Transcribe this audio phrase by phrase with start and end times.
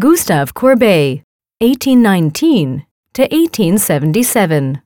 [0.00, 1.24] Gustave Courbet,
[1.58, 4.80] 1819 to 1877.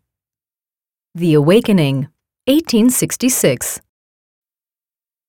[1.14, 2.08] The Awakening,
[2.48, 3.80] 1866.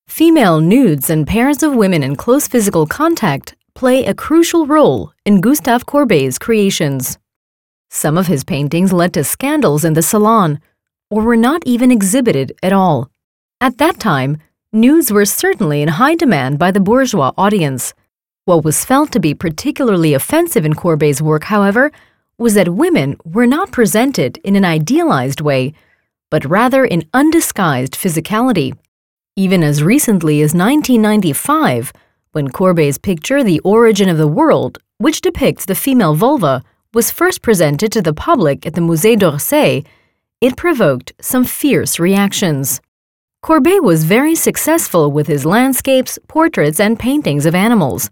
[0.08, 5.40] Female nudes and pairs of women in close physical contact play a crucial role in
[5.40, 7.20] Gustave Courbet's creations.
[7.92, 10.60] Some of his paintings led to scandals in the salon,
[11.12, 13.12] or were not even exhibited at all.
[13.62, 14.38] At that time,
[14.74, 17.94] nudes were certainly in high demand by the bourgeois audience.
[18.46, 21.92] What was felt to be particularly offensive in Courbet's work, however,
[22.38, 25.74] was that women were not presented in an idealized way,
[26.30, 28.78] but rather in undisguised physicality.
[29.36, 31.92] Even as recently as 1995,
[32.34, 37.42] when Courbet's picture The Origin of the World, which depicts the female vulva, was first
[37.42, 39.84] presented to the public at the Musée d'Orsay,
[40.40, 42.80] it provoked some fierce reactions.
[43.42, 48.12] Courbet was very successful with his landscapes, portraits, and paintings of animals.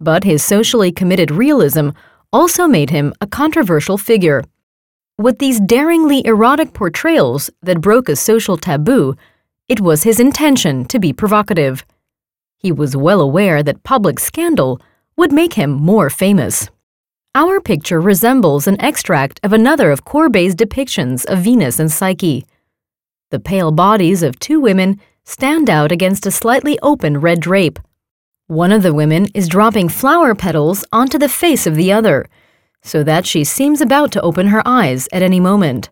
[0.00, 1.90] But his socially committed realism
[2.32, 4.42] also made him a controversial figure.
[5.16, 9.14] With these daringly erotic portrayals that broke a social taboo,
[9.68, 11.86] it was his intention to be provocative.
[12.58, 14.80] He was well aware that public scandal
[15.16, 16.68] would make him more famous.
[17.36, 22.46] Our picture resembles an extract of another of Courbet's depictions of Venus and Psyche.
[23.30, 27.78] The pale bodies of two women stand out against a slightly open red drape.
[28.48, 32.26] One of the women is dropping flower petals onto the face of the other,
[32.82, 35.88] so that she seems about to open her eyes at any moment.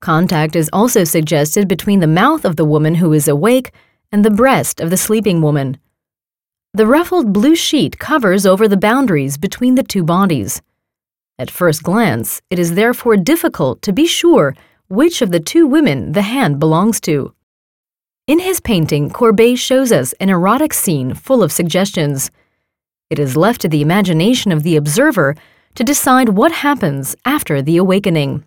[0.00, 3.70] Contact is also suggested between the mouth of the woman who is awake
[4.10, 5.76] and the breast of the sleeping woman.
[6.72, 10.62] The ruffled blue sheet covers over the boundaries between the two bodies.
[11.38, 14.54] At first glance, it is therefore difficult to be sure
[14.88, 17.34] which of the two women the hand belongs to.
[18.28, 22.30] In his painting, Courbet shows us an erotic scene full of suggestions.
[23.08, 25.34] It is left to the imagination of the observer
[25.76, 28.44] to decide what happens after the awakening.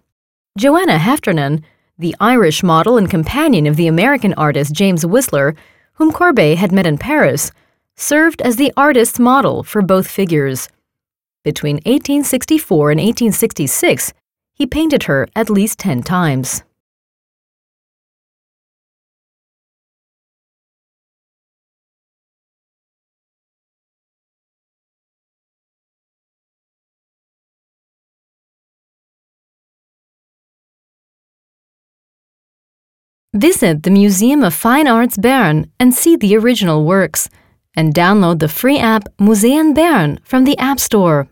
[0.56, 1.66] Joanna Heffernan,
[1.98, 5.56] the Irish model and companion of the American artist James Whistler,
[5.94, 7.52] whom Courbet had met in Paris,
[7.96, 10.70] served as the artist's model for both figures.
[11.44, 14.14] Between 1864 and 1866,
[14.54, 16.62] he painted her at least 10 times.
[33.34, 37.30] Visit the Museum of Fine Arts Bern and see the original works,
[37.78, 41.30] and download the free app Museen Bern from the App Store.